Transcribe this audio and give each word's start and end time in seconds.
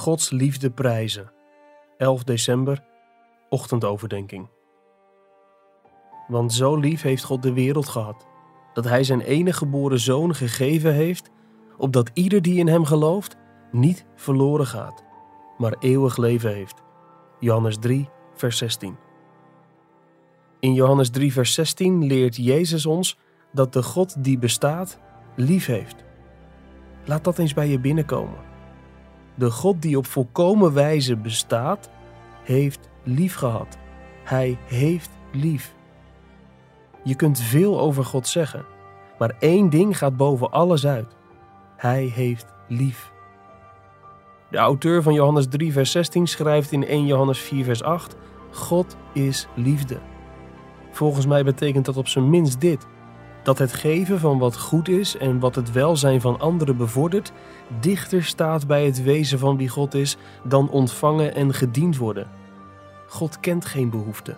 Gods 0.00 0.30
liefde 0.30 0.70
prijzen. 0.70 1.32
11 1.96 2.24
december, 2.24 2.84
ochtendoverdenking. 3.48 4.48
Want 6.28 6.52
zo 6.52 6.76
lief 6.76 7.02
heeft 7.02 7.24
God 7.24 7.42
de 7.42 7.52
wereld 7.52 7.88
gehad, 7.88 8.26
dat 8.72 8.84
Hij 8.84 9.04
zijn 9.04 9.20
enige 9.20 9.58
geboren 9.58 10.00
zoon 10.00 10.34
gegeven 10.34 10.94
heeft, 10.94 11.30
opdat 11.76 12.10
ieder 12.14 12.42
die 12.42 12.58
in 12.58 12.66
Hem 12.66 12.84
gelooft 12.84 13.36
niet 13.72 14.06
verloren 14.14 14.66
gaat, 14.66 15.04
maar 15.56 15.76
eeuwig 15.78 16.16
leven 16.16 16.54
heeft. 16.54 16.82
Johannes 17.38 17.78
3, 17.78 18.08
vers 18.34 18.58
16. 18.58 18.96
In 20.60 20.74
Johannes 20.74 21.10
3, 21.10 21.32
vers 21.32 21.54
16 21.54 22.04
leert 22.04 22.36
Jezus 22.36 22.86
ons 22.86 23.18
dat 23.52 23.72
de 23.72 23.82
God 23.82 24.24
die 24.24 24.38
bestaat, 24.38 24.98
lief 25.36 25.66
heeft. 25.66 26.04
Laat 27.04 27.24
dat 27.24 27.38
eens 27.38 27.54
bij 27.54 27.68
je 27.68 27.80
binnenkomen. 27.80 28.48
De 29.38 29.50
God 29.50 29.82
die 29.82 29.98
op 29.98 30.06
volkomen 30.06 30.72
wijze 30.72 31.16
bestaat, 31.16 31.90
heeft 32.42 32.88
lief 33.02 33.34
gehad. 33.34 33.78
Hij 34.24 34.58
heeft 34.66 35.10
lief. 35.32 35.74
Je 37.04 37.14
kunt 37.14 37.40
veel 37.40 37.80
over 37.80 38.04
God 38.04 38.26
zeggen, 38.26 38.64
maar 39.18 39.34
één 39.38 39.70
ding 39.70 39.98
gaat 39.98 40.16
boven 40.16 40.50
alles 40.50 40.86
uit. 40.86 41.16
Hij 41.76 42.04
heeft 42.04 42.46
lief. 42.68 43.12
De 44.50 44.58
auteur 44.58 45.02
van 45.02 45.12
Johannes 45.12 45.48
3, 45.48 45.72
vers 45.72 45.90
16 45.90 46.26
schrijft 46.26 46.72
in 46.72 46.86
1 46.86 47.06
Johannes 47.06 47.38
4, 47.38 47.64
vers 47.64 47.82
8: 47.82 48.16
God 48.50 48.96
is 49.12 49.46
liefde. 49.54 49.98
Volgens 50.90 51.26
mij 51.26 51.44
betekent 51.44 51.84
dat 51.84 51.96
op 51.96 52.08
zijn 52.08 52.30
minst 52.30 52.60
dit: 52.60 52.86
dat 53.48 53.58
het 53.58 53.72
geven 53.72 54.20
van 54.20 54.38
wat 54.38 54.58
goed 54.58 54.88
is 54.88 55.16
en 55.16 55.38
wat 55.38 55.54
het 55.54 55.72
welzijn 55.72 56.20
van 56.20 56.40
anderen 56.40 56.76
bevordert, 56.76 57.32
dichter 57.80 58.24
staat 58.24 58.66
bij 58.66 58.84
het 58.84 59.02
wezen 59.02 59.38
van 59.38 59.56
wie 59.56 59.68
God 59.68 59.94
is 59.94 60.16
dan 60.44 60.70
ontvangen 60.70 61.34
en 61.34 61.54
gediend 61.54 61.96
worden. 61.96 62.28
God 63.06 63.40
kent 63.40 63.64
geen 63.64 63.90
behoefte. 63.90 64.36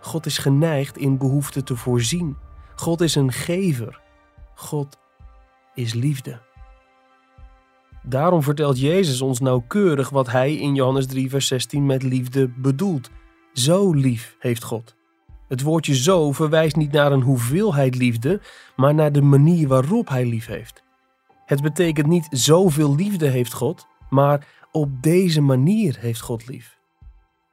God 0.00 0.26
is 0.26 0.38
geneigd 0.38 0.96
in 0.98 1.18
behoefte 1.18 1.62
te 1.62 1.76
voorzien. 1.76 2.36
God 2.74 3.00
is 3.00 3.14
een 3.14 3.32
gever. 3.32 4.00
God 4.54 4.98
is 5.74 5.94
liefde. 5.94 6.40
Daarom 8.02 8.42
vertelt 8.42 8.80
Jezus 8.80 9.20
ons 9.20 9.40
nauwkeurig 9.40 10.10
wat 10.10 10.30
hij 10.30 10.56
in 10.56 10.74
Johannes 10.74 11.06
3, 11.06 11.30
vers 11.30 11.46
16 11.46 11.86
met 11.86 12.02
liefde 12.02 12.48
bedoelt. 12.48 13.10
Zo 13.52 13.92
lief 13.92 14.36
heeft 14.38 14.62
God. 14.62 14.98
Het 15.50 15.62
woordje 15.62 15.94
zo 15.94 16.32
verwijst 16.32 16.76
niet 16.76 16.92
naar 16.92 17.12
een 17.12 17.22
hoeveelheid 17.22 17.96
liefde, 17.96 18.40
maar 18.76 18.94
naar 18.94 19.12
de 19.12 19.22
manier 19.22 19.68
waarop 19.68 20.08
hij 20.08 20.26
lief 20.26 20.46
heeft. 20.46 20.82
Het 21.44 21.62
betekent 21.62 22.06
niet 22.06 22.26
zoveel 22.30 22.94
liefde 22.94 23.26
heeft 23.26 23.52
God, 23.52 23.86
maar 24.10 24.46
op 24.72 25.02
deze 25.02 25.40
manier 25.40 25.96
heeft 25.98 26.20
God 26.20 26.48
lief. 26.48 26.78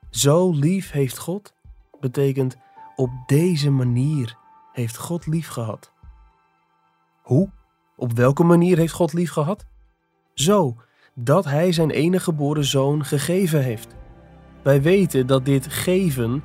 Zo 0.10 0.52
lief 0.52 0.92
heeft 0.92 1.18
God 1.18 1.54
betekent 2.00 2.58
op 2.96 3.10
deze 3.26 3.70
manier 3.70 4.38
heeft 4.74 4.98
God 4.98 5.26
lief 5.26 5.48
gehad. 5.48 5.92
Hoe? 7.22 7.50
Op 7.96 8.14
welke 8.14 8.44
manier 8.44 8.78
heeft 8.78 8.94
God 8.94 9.14
lief 9.14 9.32
gehad? 9.32 9.66
Zo, 10.34 10.76
dat 11.14 11.46
Hij 11.46 11.72
zijn 11.72 11.90
enige 11.90 12.24
geboren 12.24 12.66
zoon 12.66 13.06
gegeven 13.06 13.64
heeft. 13.64 13.96
Wij 14.64 14.82
weten 14.82 15.28
dat 15.28 15.46
dit 15.46 15.68
geven 15.68 16.44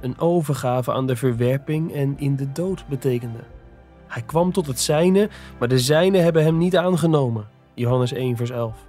een 0.00 0.18
overgave 0.18 0.92
aan 0.92 1.06
de 1.06 1.16
verwerping 1.16 1.94
en 1.94 2.14
in 2.18 2.36
de 2.36 2.52
dood 2.52 2.84
betekende. 2.88 3.38
Hij 4.06 4.22
kwam 4.22 4.52
tot 4.52 4.66
het 4.66 4.80
zijne, 4.80 5.28
maar 5.58 5.68
de 5.68 5.78
zijnen 5.78 6.22
hebben 6.22 6.44
hem 6.44 6.58
niet 6.58 6.76
aangenomen. 6.76 7.46
Johannes 7.74 8.12
1, 8.12 8.36
vers 8.36 8.50
11. 8.50 8.86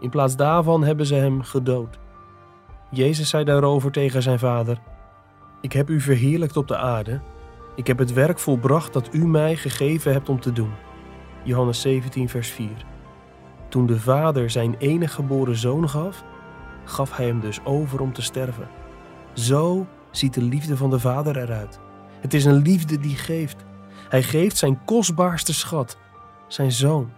In 0.00 0.10
plaats 0.10 0.36
daarvan 0.36 0.84
hebben 0.84 1.06
ze 1.06 1.14
hem 1.14 1.42
gedood. 1.42 1.98
Jezus 2.90 3.28
zei 3.28 3.44
daarover 3.44 3.92
tegen 3.92 4.22
zijn 4.22 4.38
vader: 4.38 4.78
Ik 5.60 5.72
heb 5.72 5.88
u 5.90 6.00
verheerlijkt 6.00 6.56
op 6.56 6.68
de 6.68 6.76
aarde. 6.76 7.20
Ik 7.76 7.86
heb 7.86 7.98
het 7.98 8.12
werk 8.12 8.38
volbracht 8.38 8.92
dat 8.92 9.08
u 9.12 9.26
mij 9.26 9.56
gegeven 9.56 10.12
hebt 10.12 10.28
om 10.28 10.40
te 10.40 10.52
doen. 10.52 10.72
Johannes 11.42 11.80
17, 11.80 12.28
vers 12.28 12.48
4. 12.48 12.68
Toen 13.68 13.86
de 13.86 14.00
vader 14.00 14.50
zijn 14.50 14.74
enige 14.78 15.14
geboren 15.14 15.56
zoon 15.56 15.88
gaf, 15.88 16.24
gaf 16.84 17.16
hij 17.16 17.26
hem 17.26 17.40
dus 17.40 17.64
over 17.64 18.00
om 18.00 18.12
te 18.12 18.22
sterven. 18.22 18.68
Zo 19.32 19.86
ziet 20.16 20.34
de 20.34 20.42
liefde 20.42 20.76
van 20.76 20.90
de 20.90 20.98
Vader 20.98 21.36
eruit. 21.36 21.78
Het 22.20 22.34
is 22.34 22.44
een 22.44 22.62
liefde 22.62 22.98
die 22.98 23.16
geeft. 23.16 23.64
Hij 24.08 24.22
geeft 24.22 24.56
zijn 24.56 24.84
kostbaarste 24.84 25.54
schat, 25.54 25.98
zijn 26.48 26.72
zoon. 26.72 27.10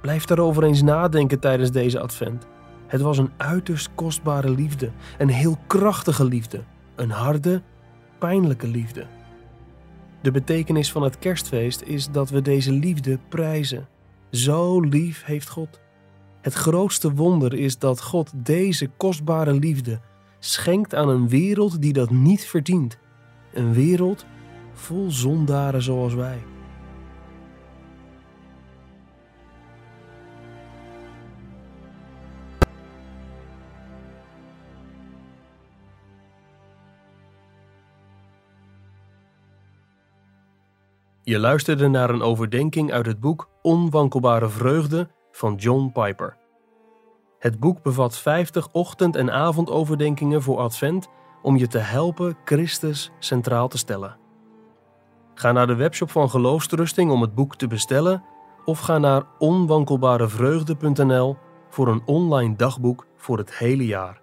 Blijf 0.00 0.24
daarover 0.24 0.64
eens 0.64 0.82
nadenken 0.82 1.40
tijdens 1.40 1.70
deze 1.70 2.00
advent. 2.00 2.46
Het 2.86 3.00
was 3.00 3.18
een 3.18 3.30
uiterst 3.36 3.90
kostbare 3.94 4.50
liefde, 4.50 4.90
een 5.18 5.28
heel 5.28 5.58
krachtige 5.66 6.24
liefde, 6.24 6.62
een 6.96 7.10
harde, 7.10 7.62
pijnlijke 8.18 8.66
liefde. 8.66 9.06
De 10.22 10.30
betekenis 10.30 10.92
van 10.92 11.02
het 11.02 11.18
kerstfeest 11.18 11.82
is 11.82 12.10
dat 12.10 12.30
we 12.30 12.42
deze 12.42 12.72
liefde 12.72 13.18
prijzen. 13.28 13.88
Zo 14.30 14.80
lief 14.80 15.24
heeft 15.24 15.48
God. 15.48 15.80
Het 16.40 16.54
grootste 16.54 17.14
wonder 17.14 17.54
is 17.54 17.78
dat 17.78 18.02
God 18.02 18.32
deze 18.34 18.90
kostbare 18.96 19.52
liefde 19.52 20.00
schenkt 20.40 20.94
aan 20.94 21.08
een 21.08 21.28
wereld 21.28 21.82
die 21.82 21.92
dat 21.92 22.10
niet 22.10 22.46
verdient. 22.46 22.98
Een 23.52 23.72
wereld 23.72 24.26
vol 24.72 25.10
zondaren 25.10 25.82
zoals 25.82 26.14
wij. 26.14 26.42
Je 41.22 41.38
luisterde 41.38 41.88
naar 41.88 42.10
een 42.10 42.22
overdenking 42.22 42.92
uit 42.92 43.06
het 43.06 43.20
boek 43.20 43.48
Onwankelbare 43.62 44.48
Vreugde 44.48 45.08
van 45.32 45.54
John 45.54 45.90
Piper. 45.92 46.39
Het 47.40 47.60
boek 47.60 47.82
bevat 47.82 48.18
50 48.18 48.68
ochtend- 48.72 49.16
en 49.16 49.32
avondoverdenkingen 49.32 50.42
voor 50.42 50.58
Advent 50.58 51.08
om 51.42 51.56
je 51.56 51.66
te 51.66 51.78
helpen 51.78 52.36
Christus 52.44 53.10
centraal 53.18 53.68
te 53.68 53.78
stellen. 53.78 54.16
Ga 55.34 55.52
naar 55.52 55.66
de 55.66 55.74
webshop 55.74 56.10
van 56.10 56.30
Geloofstrusting 56.30 57.10
om 57.10 57.20
het 57.20 57.34
boek 57.34 57.56
te 57.56 57.66
bestellen 57.66 58.24
of 58.64 58.78
ga 58.78 58.98
naar 58.98 59.22
onwankelbarevreugde.nl 59.38 61.36
voor 61.68 61.88
een 61.88 62.02
online 62.04 62.56
dagboek 62.56 63.06
voor 63.16 63.38
het 63.38 63.54
hele 63.54 63.86
jaar. 63.86 64.20